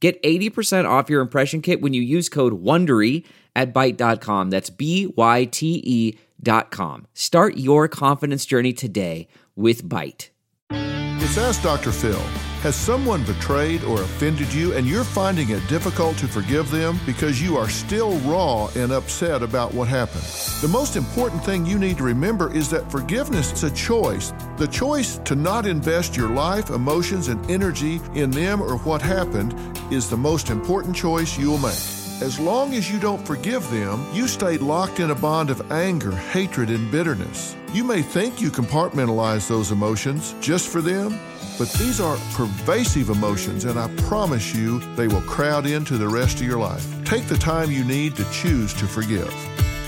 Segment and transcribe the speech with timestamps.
[0.00, 3.24] Get 80% off your impression kit when you use code WONDERY
[3.56, 4.50] at Byte.com.
[4.50, 7.06] That's B-Y-T-E dot com.
[7.14, 10.28] Start your confidence journey today with Byte.
[10.70, 11.90] It's Ask Dr.
[11.90, 12.22] Phil.
[12.62, 17.40] Has someone betrayed or offended you and you're finding it difficult to forgive them because
[17.40, 20.24] you are still raw and upset about what happened?
[20.60, 24.32] The most important thing you need to remember is that forgiveness is a choice.
[24.56, 29.52] The choice to not invest your life, emotions, and energy in them or what happened
[29.90, 31.98] is the most important choice you'll make.
[32.20, 36.10] As long as you don't forgive them, you stay locked in a bond of anger,
[36.10, 37.56] hatred, and bitterness.
[37.72, 41.18] You may think you compartmentalize those emotions just for them,
[41.58, 46.40] but these are pervasive emotions, and I promise you they will crowd into the rest
[46.40, 46.86] of your life.
[47.04, 49.32] Take the time you need to choose to forgive.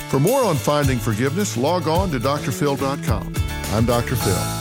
[0.09, 3.35] For more on finding forgiveness, log on to drphil.com.
[3.73, 4.17] I'm Dr.
[4.17, 4.61] Phil.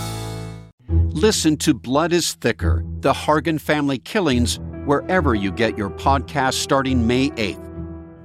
[1.11, 7.05] Listen to Blood is Thicker The Hargan Family Killings wherever you get your podcast starting
[7.05, 7.63] May 8th.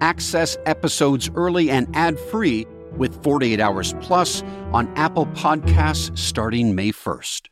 [0.01, 6.91] Access episodes early and ad free with 48 Hours Plus on Apple Podcasts starting May
[6.91, 7.49] 1st.